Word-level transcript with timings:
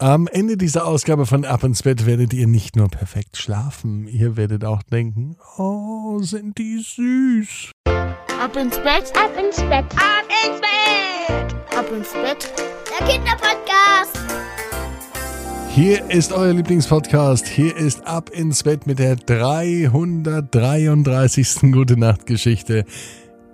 Am 0.00 0.28
Ende 0.28 0.56
dieser 0.56 0.86
Ausgabe 0.86 1.26
von 1.26 1.44
Ab 1.44 1.64
ins 1.64 1.82
Bett 1.82 2.06
werdet 2.06 2.32
ihr 2.32 2.46
nicht 2.46 2.76
nur 2.76 2.86
perfekt 2.86 3.36
schlafen, 3.36 4.06
ihr 4.06 4.36
werdet 4.36 4.64
auch 4.64 4.84
denken, 4.84 5.36
oh, 5.56 6.20
sind 6.20 6.56
die 6.56 6.78
süß. 6.78 7.72
Ab 8.40 8.54
ins 8.54 8.76
Bett, 8.76 9.12
ab 9.16 9.32
ins 9.36 9.56
Bett, 9.56 9.86
ab 9.96 10.22
ins 10.46 10.60
Bett, 10.60 11.52
ab 11.76 11.90
ins 11.90 12.12
Bett, 12.12 12.54
der 12.88 13.04
Kinderpodcast. 13.08 14.16
Hier 15.70 16.08
ist 16.08 16.32
euer 16.32 16.52
Lieblingspodcast. 16.52 17.48
Hier 17.48 17.76
ist 17.76 18.06
Ab 18.06 18.30
ins 18.30 18.62
Bett 18.62 18.86
mit 18.86 19.00
der 19.00 19.16
333. 19.16 21.72
Gute 21.72 21.98
Nacht 21.98 22.26
Geschichte. 22.26 22.84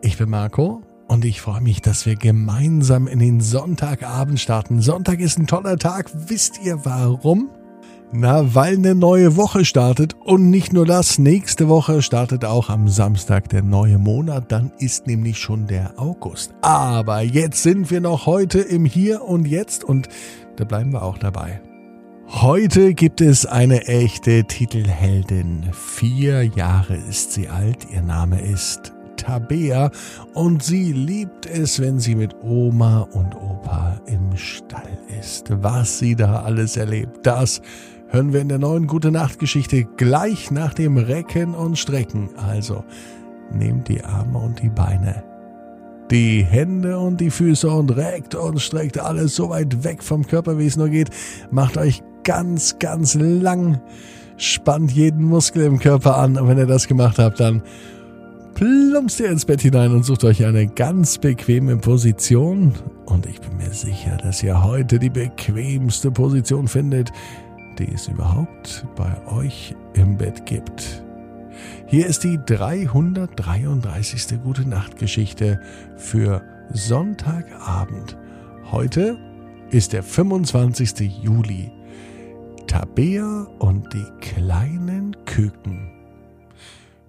Ich 0.03 0.19
bin 0.19 0.29
Marco 0.29 0.83
und 1.09 1.25
ich 1.25 1.41
freue 1.41 1.61
mich, 1.61 1.83
dass 1.83 2.07
wir 2.07 2.17
gemeinsam 2.17 3.07
in 3.07 3.19
den 3.19 3.41
Sonntagabend 3.41 4.41
starten. 4.41 4.81
Sonntag 4.81 5.21
ist 5.21 5.39
ein 5.39 5.47
toller 5.47 5.77
Tag. 5.77 6.11
Wisst 6.29 6.61
ihr 6.65 6.85
warum? 6.85 7.51
Na, 8.13 8.55
weil 8.55 8.77
eine 8.77 8.95
neue 8.95 9.37
Woche 9.37 9.65
startet. 9.65 10.15
Und 10.15 10.49
nicht 10.49 10.73
nur 10.73 10.87
das, 10.87 11.19
nächste 11.19 11.69
Woche 11.69 12.01
startet 12.01 12.45
auch 12.45 12.71
am 12.71 12.89
Samstag 12.89 13.49
der 13.49 13.63
neue 13.63 13.99
Monat. 13.99 14.53
Dann 14.53 14.73
ist 14.79 15.07
nämlich 15.07 15.39
schon 15.39 15.67
der 15.67 15.99
August. 15.99 16.55
Aber 16.63 17.23
jetzt 17.23 17.63
sind 17.63 17.91
wir 17.91 18.01
noch 18.01 18.27
heute 18.27 18.61
im 18.61 18.85
Hier 18.85 19.23
und 19.23 19.47
Jetzt 19.47 19.85
und 19.85 20.09
da 20.57 20.65
bleiben 20.65 20.93
wir 20.93 21.03
auch 21.03 21.19
dabei. 21.19 21.61
Heute 22.29 22.95
gibt 22.95 23.21
es 23.21 23.45
eine 23.45 23.87
echte 23.87 24.45
Titelheldin. 24.45 25.71
Vier 25.73 26.45
Jahre 26.45 26.97
ist 26.97 27.33
sie 27.33 27.49
alt. 27.49 27.87
Ihr 27.93 28.03
Name 28.03 28.41
ist 28.41 28.94
Tabea 29.25 29.91
und 30.35 30.63
sie 30.63 30.93
liebt 30.93 31.47
es, 31.47 31.81
wenn 31.81 31.99
sie 31.99 32.15
mit 32.15 32.35
Oma 32.43 33.01
und 33.13 33.35
Opa 33.35 34.01
im 34.07 34.37
Stall 34.37 34.99
ist. 35.21 35.47
Was 35.63 35.99
sie 35.99 36.15
da 36.15 36.43
alles 36.43 36.77
erlebt, 36.77 37.27
das 37.27 37.63
hören 38.09 38.33
wir 38.33 38.41
in 38.41 38.49
der 38.49 38.59
neuen 38.59 38.87
Gute 38.87 39.11
Nacht 39.11 39.39
Geschichte 39.39 39.85
gleich 39.97 40.51
nach 40.51 40.75
dem 40.75 40.99
Recken 40.99 41.55
und 41.55 41.79
Strecken. 41.79 42.31
Also 42.37 42.85
nehmt 43.53 43.89
die 43.89 44.03
Arme 44.05 44.39
und 44.39 44.63
die 44.63 44.69
Beine, 44.69 45.25
die 46.11 46.45
Hände 46.45 46.99
und 46.99 47.21
die 47.21 47.31
Füße 47.31 47.69
und 47.69 47.97
reckt 47.97 48.35
und 48.35 48.61
streckt 48.61 48.99
alles 48.99 49.35
so 49.35 49.49
weit 49.49 49.85
weg 49.85 50.03
vom 50.03 50.27
Körper, 50.27 50.59
wie 50.59 50.67
es 50.67 50.77
nur 50.77 50.89
geht. 50.89 51.11
Macht 51.51 51.77
euch 51.77 52.03
ganz, 52.25 52.79
ganz 52.79 53.15
lang. 53.15 53.81
Spannt 54.37 54.91
jeden 54.91 55.25
Muskel 55.25 55.65
im 55.65 55.79
Körper 55.79 56.19
an. 56.19 56.37
Und 56.37 56.49
wenn 56.49 56.59
ihr 56.59 56.67
das 56.67 56.89
gemacht 56.89 57.19
habt, 57.19 57.39
dann 57.41 57.63
plumpst 58.55 59.21
ihr 59.21 59.31
ins 59.31 59.45
Bett 59.45 59.61
hinein 59.61 59.93
und 59.93 60.05
sucht 60.05 60.25
euch 60.25 60.45
eine 60.45 60.67
ganz 60.67 61.19
bequeme 61.19 61.77
Position. 61.77 62.73
Und 63.07 63.27
ich 63.27 63.41
bin 63.41 63.57
mir 63.57 63.73
sicher, 63.73 64.17
dass 64.17 64.43
ihr 64.43 64.63
heute 64.63 64.99
die 64.99 65.11
bequemste 65.11 66.11
Position 66.11 66.69
findet, 66.69 67.13
die 67.79 67.93
es 67.93 68.09
überhaupt 68.09 68.87
bei 68.97 69.15
euch 69.27 69.75
im 69.95 70.17
Bett 70.17 70.47
gibt. 70.47 71.03
Hier 71.87 72.07
ist 72.07 72.25
die 72.25 72.39
333. 72.47 74.41
Gute 74.43 74.69
Nacht 74.69 74.97
Geschichte 74.99 75.61
für 75.97 76.43
Sonntagabend. 76.73 78.17
Heute 78.71 79.19
ist 79.71 79.93
der 79.93 80.03
25. 80.03 81.23
Juli. 81.23 81.71
Tabea 82.67 83.47
und 83.59 83.93
die 83.93 84.07
kleinen 84.21 85.17
Küken. 85.27 85.91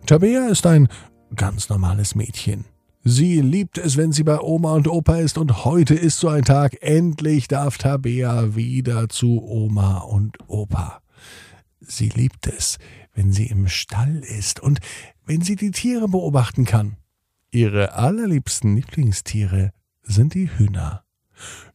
Tabea 0.05 0.47
ist 0.49 0.67
ein 0.67 0.87
ganz 1.36 1.69
normales 1.69 2.16
Mädchen. 2.16 2.66
Sie 3.03 3.39
liebt 3.39 3.78
es, 3.78 3.97
wenn 3.97 4.11
sie 4.11 4.23
bei 4.23 4.39
Oma 4.39 4.73
und 4.73 4.88
Opa 4.88 5.17
ist, 5.17 5.38
und 5.38 5.64
heute 5.64 5.94
ist 5.94 6.19
so 6.19 6.27
ein 6.27 6.44
Tag. 6.44 6.77
Endlich 6.81 7.47
darf 7.47 7.77
Tabea 7.77 8.55
wieder 8.55 9.09
zu 9.09 9.44
Oma 9.44 10.00
und 10.00 10.38
Opa. 10.47 11.02
Sie 11.80 12.09
liebt 12.09 12.47
es, 12.47 12.80
wenn 13.14 13.31
sie 13.31 13.45
im 13.45 13.67
Stall 13.67 14.23
ist 14.23 14.59
und 14.59 14.80
wenn 15.25 15.42
sie 15.42 15.55
die 15.55 15.69
Tiere 15.69 16.08
beobachten 16.08 16.66
kann. 16.66 16.97
Ihre 17.52 17.93
allerliebsten 17.93 18.76
Lieblingstiere 18.76 19.71
sind 20.02 20.33
die 20.33 20.49
Hühner. 20.49 21.04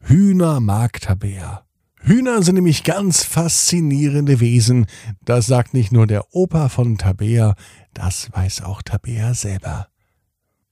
Hühner 0.01 0.59
mag 0.59 0.99
Tabea. 0.99 1.65
Hühner 2.03 2.41
sind 2.41 2.55
nämlich 2.55 2.83
ganz 2.83 3.23
faszinierende 3.23 4.39
Wesen. 4.39 4.87
Das 5.23 5.45
sagt 5.45 5.73
nicht 5.73 5.91
nur 5.91 6.07
der 6.07 6.33
Opa 6.33 6.67
von 6.69 6.97
Tabea, 6.97 7.55
das 7.93 8.31
weiß 8.33 8.63
auch 8.63 8.81
Tabea 8.81 9.33
selber. 9.33 9.87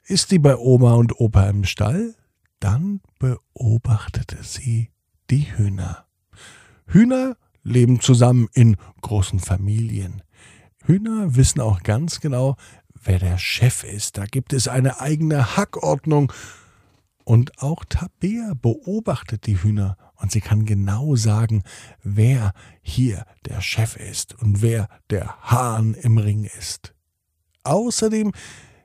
Ist 0.06 0.30
sie 0.30 0.40
bei 0.40 0.58
Oma 0.58 0.96
und 0.96 1.20
Opa 1.20 1.48
im 1.50 1.66
Stall? 1.66 2.16
Dann 2.60 3.02
beobachtete 3.20 4.38
sie 4.42 4.90
die 5.30 5.56
Hühner. 5.56 6.08
Hühner 6.88 7.38
leben 7.64 8.02
zusammen 8.02 8.48
in 8.54 8.76
großen 9.02 9.40
Familien. 9.40 10.24
Hühner 10.84 11.36
wissen 11.36 11.62
auch 11.62 11.84
ganz 11.84 12.22
genau, 12.22 12.56
wer 13.04 13.20
der 13.20 13.38
Chef 13.38 13.84
ist. 13.84 14.18
Da 14.18 14.26
gibt 14.26 14.52
es 14.52 14.68
eine 14.68 15.00
eigene 15.00 15.56
Hackordnung. 15.56 16.34
Und 17.30 17.62
auch 17.62 17.86
Tabea 17.86 18.54
beobachtet 18.60 19.46
die 19.46 19.62
Hühner 19.62 19.98
und 20.16 20.32
sie 20.32 20.42
kann 20.42 20.66
genau 20.66 21.16
sagen, 21.16 21.62
wer 22.02 22.54
hier 22.82 23.24
der 23.46 23.62
Chef 23.62 23.98
ist 23.98 24.34
und 24.42 24.64
wer 24.64 24.90
der 25.12 25.36
Hahn 25.44 25.94
im 25.94 26.18
Ring 26.18 26.50
ist. 26.58 26.96
Außerdem 27.64 28.32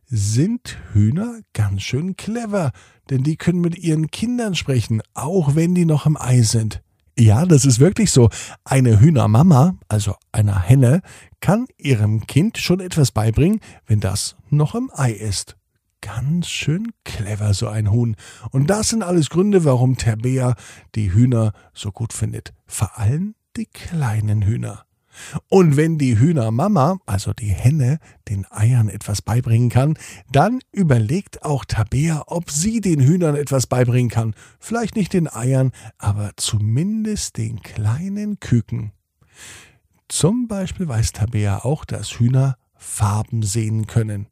sind 0.05 0.77
Hühner 0.93 1.41
ganz 1.55 1.85
schön 1.85 2.17
clever, 2.17 2.73
denn 3.09 3.23
die 3.23 3.37
können 3.37 3.63
mit 3.63 3.79
ihren 3.79 4.11
Kindern 4.11 4.55
sprechen, 4.55 5.01
auch 5.15 5.55
wenn 5.55 5.75
die 5.75 5.87
noch 5.87 6.05
im 6.05 6.19
Ei 6.19 6.43
sind. 6.43 6.83
Ja, 7.19 7.47
das 7.47 7.65
ist 7.65 7.81
wirklich 7.81 8.11
so. 8.11 8.29
Eine 8.63 9.01
Hühnermama, 9.01 9.79
also 9.89 10.17
einer 10.33 10.61
Henne, 10.61 11.01
kann 11.41 11.65
ihrem 11.79 12.27
Kind 12.27 12.59
schon 12.59 12.81
etwas 12.81 13.11
beibringen, 13.11 13.61
wenn 13.87 14.01
das 14.01 14.37
noch 14.51 14.75
im 14.75 14.91
Ei 14.93 15.13
ist. 15.13 15.57
Ganz 16.05 16.49
schön 16.49 16.93
clever, 17.05 17.55
so 17.55 17.67
ein 17.67 17.91
Huhn. 17.91 18.15
Und 18.51 18.69
das 18.69 18.91
sind 18.91 19.03
alles 19.03 19.31
Gründe, 19.31 19.65
warum 19.65 19.97
Terbea 19.97 20.55
die 20.95 21.15
Hühner 21.15 21.55
so 21.73 21.93
gut 21.93 22.13
findet. 22.13 22.53
Vor 22.67 22.99
allem 22.99 23.35
die 23.57 23.65
kleinen 23.65 24.43
Hühner. 24.43 24.85
Und 25.49 25.79
wenn 25.79 25.97
die 25.97 26.19
Hühnermama, 26.19 26.99
also 27.07 27.33
die 27.33 27.49
Henne, 27.49 28.01
den 28.29 28.45
Eiern 28.51 28.91
etwas 28.91 29.23
beibringen 29.23 29.71
kann, 29.71 29.97
dann 30.31 30.61
überlegt 30.73 31.43
auch 31.43 31.65
Tabea, 31.65 32.25
ob 32.27 32.51
sie 32.51 32.83
den 32.83 33.01
Hühnern 33.01 33.35
etwas 33.35 33.67
beibringen 33.67 34.11
kann. 34.11 34.35
Vielleicht 34.61 34.97
nicht 34.97 35.15
den 35.15 35.27
Eiern, 35.27 35.73
aber 35.97 36.33
zumindest 36.37 37.39
den 37.39 37.63
kleinen 37.63 38.41
Küken. 38.41 38.93
Zum 40.09 40.49
Beispiel 40.49 40.87
weiß 40.87 41.13
Tabea 41.13 41.65
auch, 41.65 41.87
dass 41.87 42.19
Hühner 42.19 42.59
Farben 42.77 43.43
sehen 43.43 43.87
können. 43.87 44.27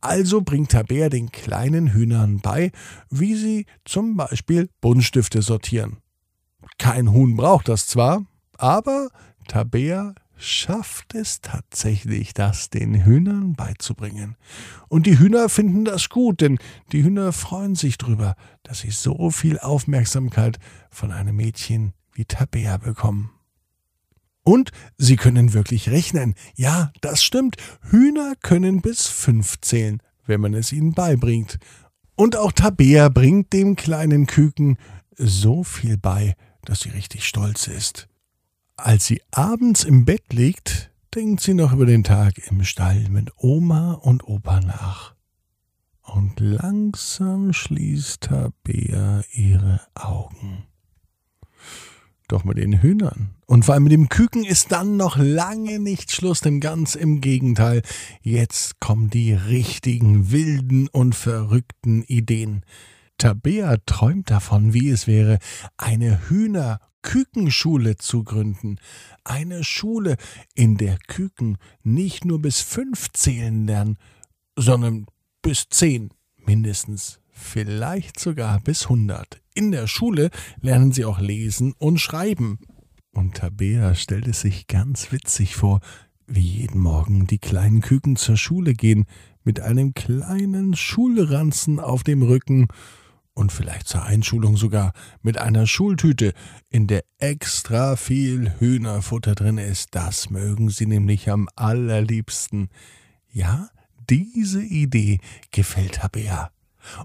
Also 0.00 0.40
bringt 0.40 0.70
Tabea 0.70 1.08
den 1.08 1.30
kleinen 1.30 1.92
Hühnern 1.92 2.40
bei, 2.40 2.70
wie 3.10 3.34
sie 3.34 3.66
zum 3.84 4.16
Beispiel 4.16 4.68
Buntstifte 4.80 5.42
sortieren. 5.42 5.98
Kein 6.78 7.12
Huhn 7.12 7.36
braucht 7.36 7.68
das 7.68 7.86
zwar, 7.86 8.24
aber 8.56 9.08
Tabea 9.48 10.14
schafft 10.36 11.14
es 11.14 11.40
tatsächlich, 11.40 12.32
das 12.32 12.70
den 12.70 13.04
Hühnern 13.04 13.54
beizubringen. 13.54 14.36
Und 14.88 15.06
die 15.06 15.18
Hühner 15.18 15.48
finden 15.48 15.84
das 15.84 16.08
gut, 16.08 16.40
denn 16.40 16.58
die 16.92 17.02
Hühner 17.02 17.32
freuen 17.32 17.74
sich 17.74 17.98
drüber, 17.98 18.36
dass 18.62 18.80
sie 18.80 18.90
so 18.90 19.30
viel 19.30 19.58
Aufmerksamkeit 19.58 20.58
von 20.90 21.10
einem 21.10 21.36
Mädchen 21.36 21.92
wie 22.12 22.24
Tabea 22.24 22.76
bekommen. 22.76 23.30
Und 24.48 24.70
sie 24.96 25.16
können 25.16 25.52
wirklich 25.52 25.90
rechnen. 25.90 26.34
Ja, 26.56 26.90
das 27.02 27.22
stimmt. 27.22 27.56
Hühner 27.90 28.32
können 28.42 28.80
bis 28.80 29.06
fünf 29.06 29.60
zählen, 29.60 30.00
wenn 30.24 30.40
man 30.40 30.54
es 30.54 30.72
ihnen 30.72 30.94
beibringt. 30.94 31.58
Und 32.16 32.34
auch 32.34 32.52
Tabea 32.52 33.10
bringt 33.10 33.52
dem 33.52 33.76
kleinen 33.76 34.26
Küken 34.26 34.78
so 35.18 35.64
viel 35.64 35.98
bei, 35.98 36.34
dass 36.64 36.80
sie 36.80 36.88
richtig 36.88 37.28
stolz 37.28 37.66
ist. 37.66 38.08
Als 38.78 39.04
sie 39.04 39.20
abends 39.32 39.84
im 39.84 40.06
Bett 40.06 40.32
liegt, 40.32 40.92
denkt 41.14 41.42
sie 41.42 41.52
noch 41.52 41.74
über 41.74 41.84
den 41.84 42.02
Tag 42.02 42.38
im 42.50 42.64
Stall 42.64 43.06
mit 43.10 43.30
Oma 43.36 43.92
und 43.92 44.26
Opa 44.26 44.60
nach. 44.60 45.14
Und 46.00 46.40
langsam 46.40 47.52
schließt 47.52 48.22
Tabea 48.22 49.24
ihre 49.30 49.82
Augen. 49.92 50.57
Doch 52.28 52.44
mit 52.44 52.58
den 52.58 52.82
Hühnern 52.82 53.34
und 53.46 53.64
vor 53.64 53.72
allem 53.72 53.84
mit 53.84 53.92
dem 53.92 54.10
Küken 54.10 54.44
ist 54.44 54.72
dann 54.72 54.98
noch 54.98 55.16
lange 55.16 55.78
nicht 55.78 56.12
Schluss, 56.12 56.42
denn 56.42 56.60
ganz 56.60 56.94
im 56.94 57.22
Gegenteil. 57.22 57.80
Jetzt 58.20 58.78
kommen 58.78 59.08
die 59.08 59.32
richtigen, 59.32 60.30
wilden 60.30 60.88
und 60.88 61.14
verrückten 61.14 62.02
Ideen. 62.02 62.62
Tabea 63.16 63.78
träumt 63.86 64.30
davon, 64.30 64.74
wie 64.74 64.90
es 64.90 65.06
wäre, 65.06 65.38
eine 65.78 66.28
Hühner 66.28 66.78
Kükenschule 67.00 67.96
zu 67.96 68.22
gründen. 68.22 68.76
Eine 69.24 69.64
Schule, 69.64 70.16
in 70.54 70.76
der 70.76 70.98
Küken 71.06 71.56
nicht 71.82 72.26
nur 72.26 72.42
bis 72.42 72.60
fünf 72.60 73.10
zählen 73.14 73.66
lernen, 73.66 73.96
sondern 74.56 75.06
bis 75.40 75.70
zehn 75.70 76.10
mindestens, 76.36 77.18
vielleicht 77.38 78.18
sogar 78.20 78.60
bis 78.60 78.88
hundert. 78.88 79.40
In 79.54 79.72
der 79.72 79.86
Schule 79.86 80.30
lernen 80.60 80.92
sie 80.92 81.04
auch 81.04 81.20
lesen 81.20 81.74
und 81.78 81.98
schreiben. 81.98 82.58
Und 83.12 83.36
Tabea 83.36 83.94
stellt 83.94 84.28
es 84.28 84.40
sich 84.40 84.66
ganz 84.66 85.10
witzig 85.12 85.56
vor, 85.56 85.80
wie 86.26 86.40
jeden 86.40 86.80
Morgen 86.80 87.26
die 87.26 87.38
kleinen 87.38 87.80
Küken 87.80 88.16
zur 88.16 88.36
Schule 88.36 88.74
gehen, 88.74 89.06
mit 89.44 89.60
einem 89.60 89.94
kleinen 89.94 90.76
Schulranzen 90.76 91.80
auf 91.80 92.04
dem 92.04 92.22
Rücken 92.22 92.68
und 93.32 93.52
vielleicht 93.52 93.88
zur 93.88 94.02
Einschulung 94.02 94.56
sogar 94.56 94.92
mit 95.22 95.38
einer 95.38 95.66
Schultüte, 95.66 96.34
in 96.70 96.86
der 96.86 97.04
extra 97.18 97.96
viel 97.96 98.52
Hühnerfutter 98.58 99.34
drin 99.34 99.58
ist. 99.58 99.94
Das 99.94 100.28
mögen 100.28 100.68
sie 100.70 100.86
nämlich 100.86 101.30
am 101.30 101.48
allerliebsten. 101.56 102.68
Ja, 103.30 103.70
diese 104.10 104.62
Idee 104.62 105.20
gefällt 105.50 105.94
Tabea. 105.94 106.50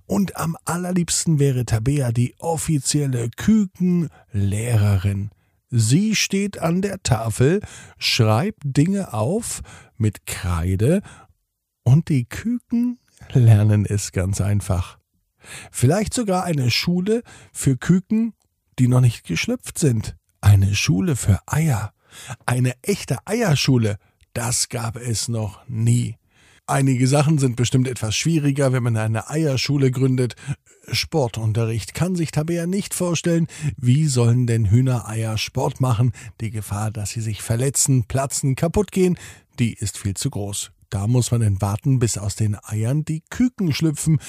Und 0.06 0.38
am 0.38 0.57
allerliebsten 0.65 1.39
wäre 1.39 1.65
Tabea 1.65 2.12
die 2.12 2.35
offizielle 2.39 3.30
Kükenlehrerin. 3.30 5.31
Sie 5.69 6.15
steht 6.15 6.59
an 6.59 6.81
der 6.81 7.01
Tafel, 7.01 7.62
schreibt 7.97 8.62
Dinge 8.63 9.13
auf 9.13 9.62
mit 9.97 10.25
Kreide 10.25 11.01
und 11.83 12.09
die 12.09 12.25
Küken 12.25 13.00
lernen 13.33 13.85
es 13.85 14.12
ganz 14.12 14.41
einfach. 14.41 15.00
Vielleicht 15.71 16.13
sogar 16.13 16.44
eine 16.44 16.71
Schule 16.71 17.24
für 17.51 17.77
Küken, 17.77 18.33
die 18.79 18.88
noch 18.88 19.01
nicht 19.01 19.25
geschlüpft 19.25 19.77
sind. 19.77 20.15
Eine 20.41 20.75
Schule 20.75 21.15
für 21.15 21.39
Eier. 21.45 21.94
Eine 22.45 22.74
echte 22.81 23.18
Eierschule. 23.25 23.97
Das 24.33 24.69
gab 24.69 24.95
es 24.95 25.27
noch 25.27 25.68
nie. 25.68 26.18
Einige 26.65 27.07
Sachen 27.07 27.39
sind 27.39 27.57
bestimmt 27.57 27.89
etwas 27.89 28.15
schwieriger, 28.15 28.71
wenn 28.71 28.83
man 28.83 28.95
eine 28.95 29.30
Eierschule 29.30 29.92
gründet. 29.92 30.38
Sportunterricht 30.89 31.94
kann 31.94 32.15
sich 32.15 32.31
Tabea 32.31 32.68
nicht 32.68 32.94
vorstellen. 32.94 33.48
Wie 33.75 34.07
sollen 34.07 34.48
denn 34.48 34.69
Hühnereier 34.69 35.38
Sport 35.38 35.81
machen? 35.81 36.13
Die 36.39 36.51
Gefahr, 36.51 36.89
dass 36.89 37.10
sie 37.10 37.19
sich 37.19 37.42
verletzen, 37.42 38.06
platzen, 38.06 38.56
kaputt 38.56 38.94
gehen, 38.94 39.18
die 39.60 39.74
ist 39.74 39.98
viel 39.98 40.13
zu 40.13 40.30
groß. 40.30 40.71
Da 40.89 41.07
muss 41.07 41.31
man 41.31 41.42
denn 41.42 41.62
warten, 41.62 42.00
bis 42.00 42.18
aus 42.18 42.38
den 42.38 42.56
Eiern 42.63 43.04
die 43.04 43.24
Küken 43.30 43.74
schlüpfen. 43.74 44.19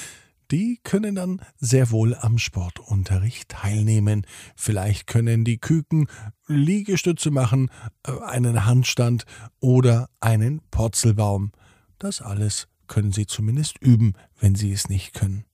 Die 0.51 0.81
können 0.83 1.15
dann 1.15 1.41
sehr 1.57 1.89
wohl 1.89 2.15
am 2.15 2.37
Sportunterricht 2.37 3.47
teilnehmen. 3.47 4.27
Vielleicht 4.57 5.07
können 5.07 5.45
die 5.45 5.57
Küken 5.57 6.07
Liegestütze 6.47 7.31
machen, 7.31 7.71
äh, 8.05 8.11
einen 8.25 8.65
Handstand 8.65 9.25
oder 9.61 10.09
einen 10.19 10.59
Purzelbaum. 10.69 11.53
Das 11.99 12.21
alles 12.21 12.67
können 12.87 13.11
Sie 13.11 13.25
zumindest 13.25 13.77
üben, 13.81 14.13
wenn 14.39 14.55
Sie 14.55 14.71
es 14.71 14.89
nicht 14.89 15.13
können. 15.13 15.45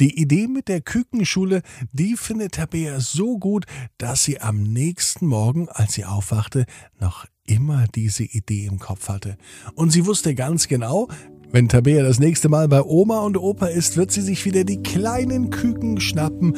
Die 0.00 0.20
Idee 0.20 0.46
mit 0.46 0.68
der 0.68 0.80
Kükenschule, 0.80 1.62
die 1.92 2.16
findet 2.16 2.52
Tabea 2.52 3.00
so 3.00 3.38
gut, 3.38 3.64
dass 3.98 4.24
sie 4.24 4.40
am 4.40 4.62
nächsten 4.62 5.26
Morgen, 5.26 5.68
als 5.68 5.94
sie 5.94 6.04
aufwachte, 6.04 6.66
noch 7.00 7.26
immer 7.46 7.86
diese 7.94 8.24
Idee 8.24 8.66
im 8.66 8.78
Kopf 8.78 9.08
hatte. 9.08 9.36
Und 9.74 9.90
sie 9.90 10.06
wusste 10.06 10.34
ganz 10.34 10.68
genau, 10.68 11.08
wenn 11.50 11.68
Tabea 11.68 12.02
das 12.02 12.18
nächste 12.18 12.48
Mal 12.48 12.68
bei 12.68 12.82
Oma 12.82 13.20
und 13.20 13.36
Opa 13.36 13.66
ist, 13.66 13.96
wird 13.96 14.10
sie 14.10 14.22
sich 14.22 14.44
wieder 14.44 14.64
die 14.64 14.82
kleinen 14.82 15.50
Küken 15.50 16.00
schnappen 16.00 16.56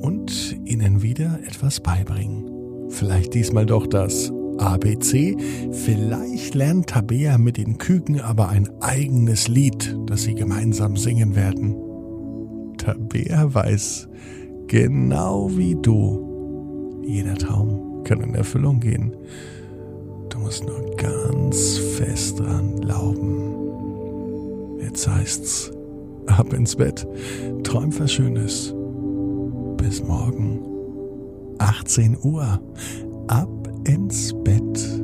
und 0.00 0.58
ihnen 0.64 1.02
wieder 1.02 1.40
etwas 1.46 1.80
beibringen. 1.80 2.90
Vielleicht 2.90 3.34
diesmal 3.34 3.66
doch 3.66 3.86
das 3.86 4.30
ABC. 4.58 5.36
Vielleicht 5.72 6.54
lernt 6.54 6.88
Tabea 6.88 7.38
mit 7.38 7.56
den 7.56 7.78
Küken 7.78 8.20
aber 8.20 8.48
ein 8.48 8.68
eigenes 8.80 9.48
Lied, 9.48 9.96
das 10.06 10.22
sie 10.22 10.34
gemeinsam 10.34 10.96
singen 10.96 11.34
werden. 11.34 11.76
Tabea 12.78 13.54
weiß, 13.54 14.08
genau 14.66 15.50
wie 15.56 15.76
du, 15.80 17.02
jeder 17.06 17.34
Traum 17.34 18.02
kann 18.04 18.20
in 18.20 18.34
Erfüllung 18.34 18.80
gehen. 18.80 19.16
Du 20.28 20.38
musst 20.38 20.64
nur 20.66 20.94
ganz 20.96 21.78
fest 21.96 22.38
dran 22.38 22.80
glauben. 22.80 23.54
Jetzt 24.80 25.08
heißt's, 25.08 25.70
ab 26.26 26.52
ins 26.52 26.76
Bett, 26.76 27.06
träum 27.62 27.98
was 27.98 28.12
Schönes. 28.12 28.74
Bis 29.76 30.02
morgen, 30.02 30.60
18 31.58 32.16
Uhr, 32.22 32.60
ab 33.28 33.63
ins 33.86 34.32
Bett.net. 34.44 34.94